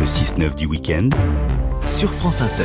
[0.00, 1.10] Le 6-9 du week-end
[1.84, 2.64] sur France Inter.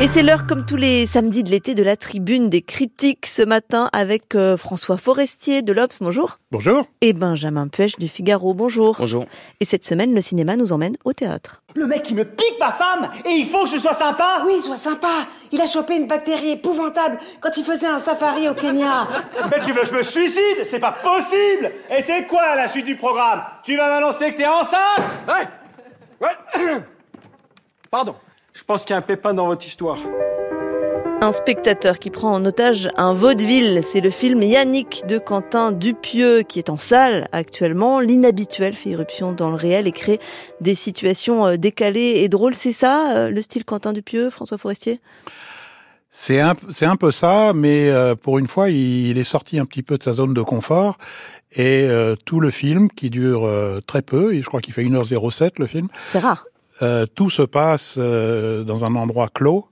[0.00, 3.42] Et c'est l'heure, comme tous les samedis de l'été, de la tribune des critiques ce
[3.42, 6.40] matin avec euh, François Forestier de l'Obs, bonjour.
[6.50, 6.84] Bonjour.
[7.00, 8.96] Et Benjamin Puech du Figaro, bonjour.
[8.98, 9.26] Bonjour.
[9.60, 11.62] Et cette semaine, le cinéma nous emmène au théâtre.
[11.76, 14.54] Le mec, il me pique ma femme et il faut que je sois sympa Oui,
[14.64, 15.28] sois sympa.
[15.52, 19.06] Il a chopé une bactérie épouvantable quand il faisait un safari au Kenya.
[19.52, 20.64] Mais tu veux que je me suicide?
[20.64, 23.44] C'est pas possible Et c'est quoi la suite du programme?
[23.62, 25.20] Tu vas m'annoncer que t'es enceinte?
[25.28, 25.46] Ouais
[26.22, 26.30] Ouais
[27.90, 28.14] Pardon.
[28.52, 29.98] Je pense qu'il y a un pépin dans votre histoire.
[31.20, 36.42] Un spectateur qui prend en otage un vaudeville, c'est le film Yannick de Quentin Dupieux
[36.42, 38.00] qui est en salle actuellement.
[38.00, 40.20] L'inhabituel fait irruption dans le réel et crée
[40.60, 42.54] des situations euh, décalées et drôles.
[42.54, 45.00] C'est ça, euh, le style Quentin Dupieux, François Forestier?
[46.14, 49.64] C'est un, c'est un peu ça, mais euh, pour une fois, il, est sorti un
[49.64, 50.98] petit peu de sa zone de confort.
[51.52, 54.84] Et euh, tout le film, qui dure euh, très peu, et je crois qu'il fait
[54.84, 56.44] 1h07 le film, C'est rare.
[57.14, 59.66] tout se passe dans un endroit clos,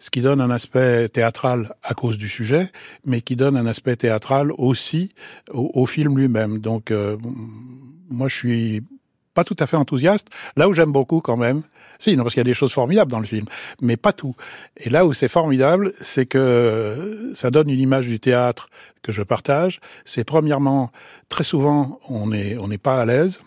[0.00, 2.70] ce qui donne un aspect théâtral à cause du sujet,
[3.04, 5.14] mais qui donne un aspect théâtral aussi
[5.52, 6.58] au, au film lui-même.
[6.58, 6.92] Donc,
[8.10, 8.82] moi, je suis
[9.34, 10.28] pas tout à fait enthousiaste.
[10.56, 11.62] Là où j'aime beaucoup quand même,
[11.98, 13.46] si, non, parce qu'il y a des choses formidables dans le film,
[13.82, 14.36] mais pas tout.
[14.76, 18.68] Et là où c'est formidable, c'est que ça donne une image du théâtre
[19.02, 19.80] que je partage.
[20.04, 20.92] C'est premièrement,
[21.28, 23.40] très souvent, on n'est on n'est pas à l'aise.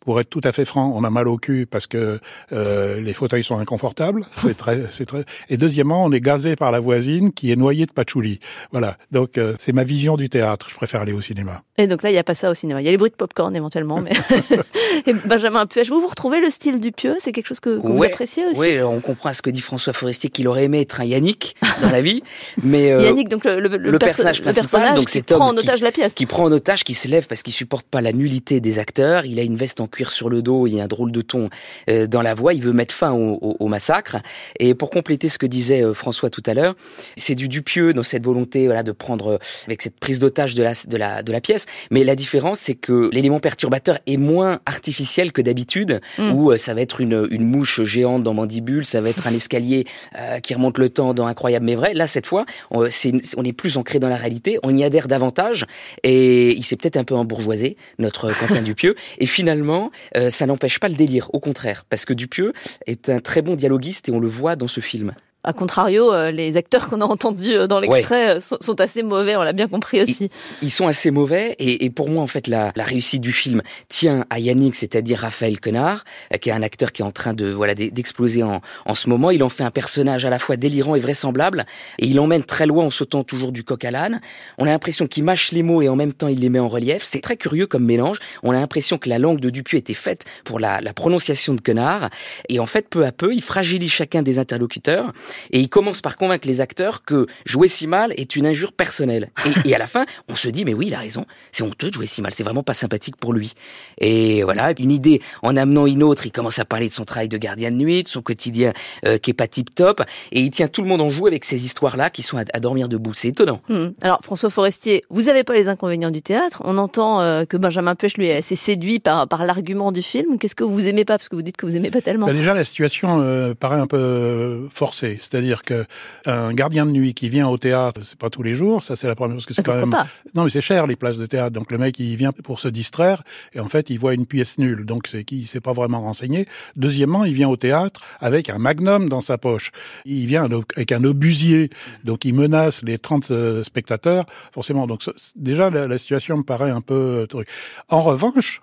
[0.00, 2.18] Pour être tout à fait franc, on a mal au cul parce que
[2.52, 4.24] euh, les fauteuils sont inconfortables.
[4.34, 5.24] C'est très, c'est très.
[5.50, 8.40] Et deuxièmement, on est gazé par la voisine qui est noyée de patchouli.
[8.72, 8.96] Voilà.
[9.12, 10.68] Donc euh, c'est ma vision du théâtre.
[10.70, 11.62] Je préfère aller au cinéma.
[11.76, 12.80] Et donc là, il n'y a pas ça au cinéma.
[12.80, 14.00] Il y a les bruits de popcorn éventuellement.
[14.00, 14.12] Mais...
[15.06, 18.02] et Benjamin Puech, vous, vous retrouvez le style Dupieux C'est quelque chose que, que vous
[18.02, 18.58] appréciez aussi?
[18.58, 21.56] Oui, on comprend à ce que dit François Forestier qu'il aurait aimé être un Yannick
[21.82, 22.22] dans la vie,
[22.62, 25.48] mais euh, Yannick, donc le, le, le perso- personnage principal, personnage donc qui cet prend
[25.48, 26.14] en qui otage la pièce.
[26.14, 29.26] qui prend en otage, qui se lève parce qu'il supporte pas la nullité des acteurs.
[29.26, 31.20] Il a une veste en cuir sur le dos, il y a un drôle de
[31.20, 31.50] ton
[31.88, 32.54] euh, dans la voix.
[32.54, 34.16] Il veut mettre fin au, au- au massacre.
[34.58, 36.74] Et pour compléter ce que disait euh, François tout à l'heure,
[37.16, 40.62] c'est du Dupieux dans cette volonté voilà de prendre euh, avec cette prise d'otage de
[40.62, 41.66] la de la de la pièce.
[41.90, 46.32] Mais la différence, c'est que l'élément perturbateur est moins artificiel que d'habitude, Mm.
[46.34, 49.84] où ça va être une une mouche géante dans Mandibule, ça va être un escalier
[50.18, 51.94] euh, qui remonte le temps dans Incroyable mais vrai.
[51.94, 55.08] Là, cette fois, on, c'est, on est plus ancré dans la réalité, on y adhère
[55.08, 55.66] davantage,
[56.02, 58.94] et il s'est peut-être un peu embourgeoisé, notre Quentin Dupieux.
[59.18, 59.79] Et finalement,
[60.16, 62.52] euh, ça n'empêche pas le délire, au contraire, parce que Dupieux
[62.86, 65.14] est un très bon dialoguiste, et on le voit dans ce film.
[65.42, 69.02] A contrario, euh, les acteurs qu'on a entendus euh, dans l'extrait euh, sont, sont assez
[69.02, 70.28] mauvais, on l'a bien compris aussi.
[70.60, 73.62] Ils sont assez mauvais, et, et pour moi, en fait, la, la réussite du film
[73.88, 76.04] tient à Yannick, c'est-à-dire Raphaël Quenard,
[76.42, 79.08] qui est un acteur qui est en train de voilà d'e- d'exploser en, en ce
[79.08, 79.30] moment.
[79.30, 81.64] Il en fait un personnage à la fois délirant et vraisemblable,
[81.98, 84.20] et il emmène très loin en sautant toujours du coq à l'âne.
[84.58, 86.68] On a l'impression qu'il mâche les mots et en même temps il les met en
[86.68, 87.02] relief.
[87.02, 88.18] C'est très curieux comme mélange.
[88.42, 91.62] On a l'impression que la langue de Dupieux était faite pour la, la prononciation de
[91.62, 92.10] Quenard,
[92.50, 95.14] et en fait, peu à peu, il fragilise chacun des interlocuteurs,
[95.50, 99.30] et il commence par convaincre les acteurs que jouer si mal est une injure personnelle.
[99.64, 101.88] Et, et à la fin, on se dit, mais oui, il a raison, c'est honteux
[101.88, 103.54] de jouer si mal, c'est vraiment pas sympathique pour lui.
[103.98, 107.28] Et voilà, une idée en amenant une autre, il commence à parler de son travail
[107.28, 108.72] de gardien de nuit, de son quotidien
[109.06, 110.02] euh, qui est pas tip top,
[110.32, 112.60] et il tient tout le monde en joue avec ces histoires-là qui sont à, à
[112.60, 113.14] dormir debout.
[113.14, 113.60] C'est étonnant.
[113.68, 113.88] Hmm.
[114.00, 116.62] Alors François Forestier, vous n'avez pas les inconvénients du théâtre.
[116.64, 120.38] On entend euh, que Benjamin Puech lui est assez séduit par, par l'argument du film.
[120.38, 121.18] Qu'est-ce que vous aimez pas?
[121.18, 122.26] Parce que vous dites que vous aimez pas tellement.
[122.26, 125.18] Bah, déjà, la situation euh, paraît un peu forcée.
[125.20, 125.84] C'est-à-dire que
[126.26, 128.82] un gardien de nuit qui vient au théâtre, c'est pas tous les jours.
[128.84, 130.06] Ça, c'est la première chose que c'est quand Pourquoi même.
[130.06, 130.30] pas?
[130.34, 131.52] Non, mais c'est cher les places de théâtre.
[131.52, 133.22] Donc le mec, il vient pour se distraire
[133.52, 134.84] et en fait, il voit une pièce nulle.
[134.84, 136.46] Donc c'est qui, il s'est pas vraiment renseigné.
[136.76, 139.70] Deuxièmement, il vient au théâtre avec un magnum dans sa poche.
[140.04, 140.44] Il vient
[140.76, 141.70] avec un obusier.
[142.04, 144.86] Donc il menace les 30 euh, spectateurs, forcément.
[144.86, 147.48] Donc ça, déjà, la, la situation me paraît un peu euh, truc.
[147.88, 148.62] En revanche,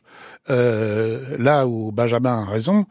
[0.49, 2.85] euh, là où Benjamin a raison,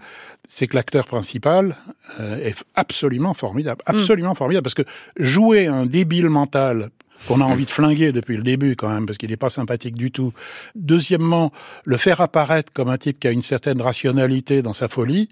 [0.48, 1.76] c'est que l'acteur principal
[2.20, 4.84] euh, est absolument formidable, absolument formidable, parce que
[5.18, 6.90] jouer un débile mental
[7.26, 9.94] qu'on a envie de flinguer depuis le début quand même, parce qu'il n'est pas sympathique
[9.94, 10.32] du tout.
[10.74, 11.50] Deuxièmement,
[11.84, 15.28] le faire apparaître comme un type qui a une certaine rationalité dans sa folie,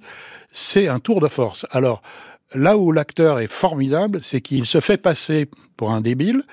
[0.50, 1.66] c'est un tour de force.
[1.70, 2.02] Alors,
[2.54, 6.44] là où l'acteur est formidable, c'est qu'il se fait passer pour un débile,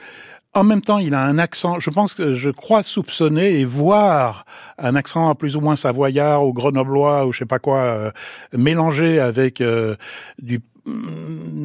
[0.53, 4.45] en même temps, il a un accent, je pense que je crois soupçonner et voir
[4.77, 8.11] un accent plus ou moins savoyard ou grenoblois ou je sais pas quoi, euh,
[8.53, 9.95] mélangé avec euh,
[10.41, 10.61] du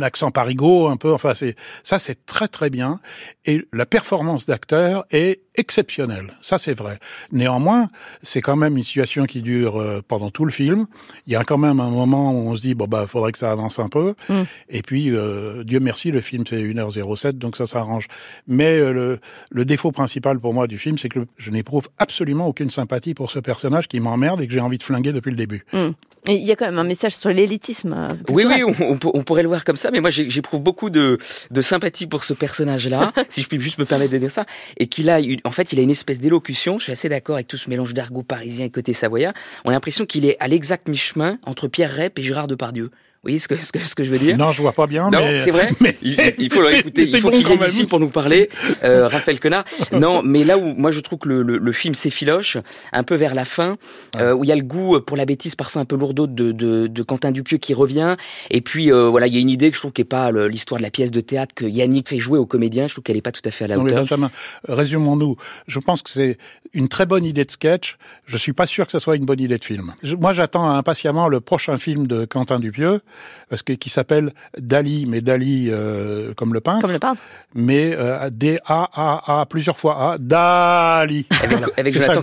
[0.01, 1.13] accent parigot un peu.
[1.13, 3.01] Enfin, c'est ça, c'est très très bien.
[3.45, 6.35] Et la performance d'acteur est exceptionnelle.
[6.43, 6.99] Ça, c'est vrai.
[7.33, 7.89] Néanmoins,
[8.23, 10.87] c'est quand même une situation qui dure euh, pendant tout le film.
[11.27, 13.39] Il y a quand même un moment où on se dit bon bah, faudrait que
[13.39, 14.15] ça avance un peu.
[14.29, 14.43] Mm.
[14.69, 18.07] Et puis, euh, Dieu merci, le film c'est 1h07, donc ça s'arrange.
[18.47, 19.21] Mais euh, le,
[19.51, 23.31] le défaut principal pour moi du film, c'est que je n'éprouve absolument aucune sympathie pour
[23.31, 25.65] ce personnage qui m'emmerde et que j'ai envie de flinguer depuis le début.
[25.73, 25.89] Mm.
[26.29, 28.19] Et il y a quand même un message sur l'élitisme.
[28.31, 30.91] Oui, oui, on, on peut- on pourrait le voir comme ça, mais moi j'éprouve beaucoup
[30.91, 31.19] de,
[31.51, 34.45] de sympathie pour ce personnage-là, si je puis juste me permettre de dire ça,
[34.79, 36.79] et qu'il a, une- en fait, il a une espèce d'élocution.
[36.79, 39.35] Je suis assez d'accord avec tout ce mélange d'argot parisien et côté savoyard.
[39.65, 42.91] On a l'impression qu'il est à l'exact mi-chemin entre Pierre Rep et Gérard Depardieu.
[43.27, 45.11] Voyez ce que, ce que, ce que je veux dire Non, je vois pas bien,
[45.11, 45.69] Non, mais c'est vrai.
[45.81, 47.03] mais- Il, il faut le réécouter.
[47.03, 48.49] Il faut bon qu'il vienne ici pour nous parler.
[48.85, 49.65] Euh, Raphaël Quenard.
[49.93, 52.57] Non, mais là où moi je trouve que le, le, le film s'effiloche
[52.93, 53.77] un peu vers la fin,
[54.17, 56.53] euh, où il y a le goût pour la bêtise parfois un peu lourdeau de,
[56.53, 58.17] de, de Quentin Dupieux qui revient.
[58.51, 60.31] Et puis euh, voilà, il y a une idée que je trouve qui est pas
[60.31, 62.87] l'histoire de la pièce de théâtre que Yannick fait jouer aux comédiens.
[62.87, 64.01] Je trouve qu'elle est pas tout à fait à la Non, hauteur.
[64.03, 64.31] Benjamin,
[64.69, 65.37] résumons-nous.
[65.67, 66.39] Je pense que c'est
[66.73, 67.97] une très bonne idée de sketch.
[68.27, 69.95] Je suis pas sûr que ce soit une bonne idée de film.
[70.03, 73.01] Je- moi, j'attends impatiemment le prochain film de Quentin Dupieux,
[73.49, 77.23] parce que qui s'appelle Dali, mais Dali euh, comme le peintre, Comme le peintre.
[77.55, 81.27] mais euh, D A A A plusieurs fois A Dali.
[81.31, 81.67] Avec, Voilà.
[81.77, 82.23] avec ça Jonathan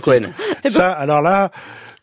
[0.64, 0.70] Cohen.
[0.70, 1.50] Ça, alors là,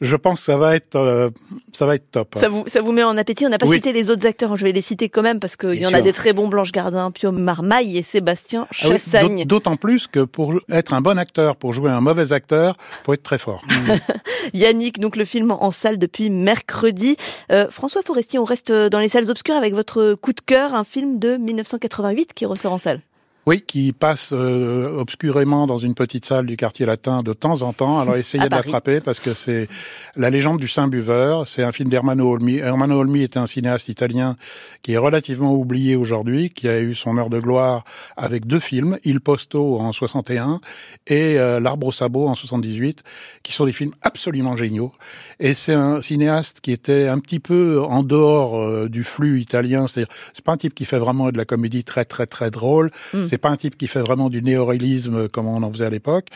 [0.02, 1.30] je pense que ça va être, euh,
[1.72, 2.34] ça va être top.
[2.36, 3.46] Ça vous, ça vous met en appétit.
[3.46, 3.76] On n'a pas Oui.
[3.78, 4.58] cité les autres acteurs.
[4.58, 6.48] Je vais les citer quand même parce qu'il y en a des très bons.
[6.48, 9.38] Blanche Gardin, Pio Marmaille et Sébastien Ah oui, Chassagne.
[9.46, 13.14] d'aut- D'autant plus que pour être un bon acteur, pour jouer un mauvais acteur, faut
[13.14, 13.64] être très fort.
[14.54, 17.16] Yannick, donc le film en salle depuis mercredi.
[17.52, 20.84] Euh, François Forestier, on reste dans les salles obscures avec votre coup de cœur, un
[20.84, 23.02] film de 1988 qui ressort en salle.
[23.48, 27.74] Oui, qui passe euh, obscurément dans une petite salle du quartier latin de temps en
[27.74, 28.00] temps.
[28.00, 28.64] Alors essayez À de Paris.
[28.66, 29.68] l'attraper parce que c'est
[30.16, 31.48] La légende du Saint Buveur.
[31.48, 32.58] C'est un film d'Hermano Olmi.
[32.58, 34.38] Hermano Olmi est un cinéaste italien
[34.84, 37.84] qui est relativement oublié aujourd'hui, qui a eu son heure de gloire
[38.16, 40.62] avec deux films, Il Posto en 61
[41.08, 43.02] et euh, L'Arbre au sabot en 78,
[43.42, 44.94] qui sont des films absolument géniaux.
[45.40, 49.88] Et c'est un cinéaste qui était un petit peu en dehors euh, du flux italien.
[49.88, 52.92] C'est-à-dire, c'est pas un type qui fait vraiment de la comédie très très très drôle.
[53.16, 53.31] Mm.
[53.32, 56.28] C'est pas un type qui fait vraiment du néoréalisme comme on en faisait à l'époque.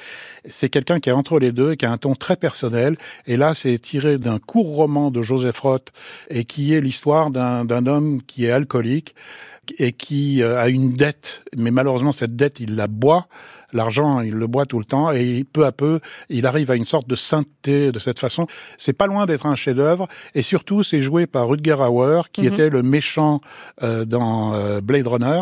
[0.50, 2.96] C'est quelqu'un qui est entre les deux, qui a un ton très personnel.
[3.28, 5.92] Et là, c'est tiré d'un court roman de Joseph Roth
[6.30, 9.14] et qui est l'histoire d'un homme qui est alcoolique
[9.78, 11.44] et qui euh, a une dette.
[11.58, 13.28] Mais malheureusement, cette dette, il la boit.
[13.74, 16.00] L'argent, il le boit tout le temps et peu à peu,
[16.30, 18.48] il arrive à une sorte de sainteté de cette façon.
[18.78, 22.54] C'est pas loin d'être un chef-d'œuvre et surtout, c'est joué par Rutger Hauer, qui Mhm.
[22.54, 23.42] était le méchant
[23.84, 25.42] euh, dans euh, Blade Runner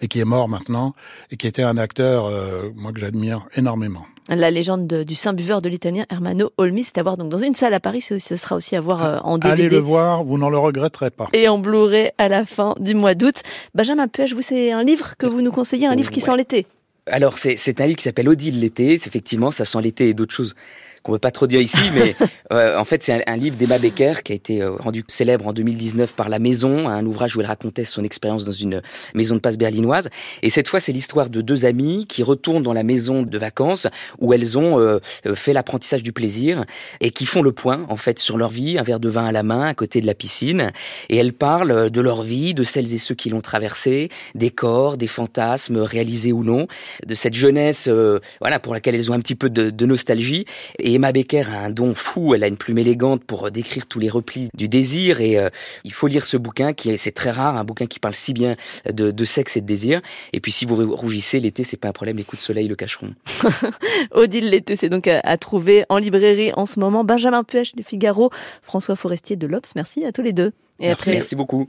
[0.00, 0.94] et qui est mort maintenant
[1.30, 4.04] et qui était un acteur, euh, moi que j'admire énormément.
[4.30, 7.38] La légende de- du Saint Buveur de l'italien Hermano Olmi, c'est à voir donc dans
[7.38, 8.02] une salle à Paris.
[8.02, 9.52] Ce sera aussi à voir euh, en DVD.
[9.64, 11.28] Allez le voir, vous n'en le regretterez pas.
[11.32, 13.36] Et en Blu-ray à la fin du mois d'août.
[13.74, 16.26] Benjamin Puech, vous, c'est un livre que vous nous conseillez, un livre qui Ouais.
[16.26, 16.66] sent l'été.
[17.06, 18.98] Alors c'est c'est un livre qui s'appelle Odile l'été.
[18.98, 20.54] C'est Effectivement, ça sent l'été et d'autres choses
[21.02, 22.14] qu'on peut pas trop dire ici, mais
[22.52, 25.46] euh, en fait c'est un, un livre d'Emma Becker qui a été euh, rendu célèbre
[25.46, 28.82] en 2019 par La Maison, un ouvrage où elle racontait son expérience dans une
[29.14, 30.08] maison de passe berlinoise.
[30.42, 33.86] Et cette fois c'est l'histoire de deux amies qui retournent dans la maison de vacances
[34.18, 36.64] où elles ont euh, euh, fait l'apprentissage du plaisir
[37.00, 39.32] et qui font le point en fait sur leur vie, un verre de vin à
[39.32, 40.72] la main à côté de la piscine.
[41.08, 44.50] Et elles parlent euh, de leur vie, de celles et ceux qui l'ont traversée, des
[44.50, 46.66] corps, des fantasmes réalisés ou non,
[47.06, 50.44] de cette jeunesse euh, voilà pour laquelle elles ont un petit peu de, de nostalgie
[50.78, 52.34] et Emma Becker a un don fou.
[52.34, 55.20] Elle a une plume élégante pour euh, décrire tous les replis du désir.
[55.20, 55.48] Et euh,
[55.84, 58.32] il faut lire ce bouquin qui est c'est très rare un bouquin qui parle si
[58.32, 58.56] bien
[58.90, 60.00] de, de sexe et de désir.
[60.32, 62.16] Et puis si vous rougissez l'été c'est pas un problème.
[62.16, 63.14] Les coups de soleil le cacheront.
[64.12, 67.04] Odile l'été, c'est donc à, à trouver en librairie en ce moment.
[67.04, 68.30] Benjamin Puech du Figaro,
[68.62, 70.52] François Forestier de l'Obs, merci à tous les deux.
[70.80, 71.66] Et merci, merci beaucoup